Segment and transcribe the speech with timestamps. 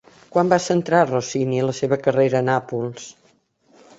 [0.35, 3.05] Quan va centrar Rossini la seva carrera a Nàpols?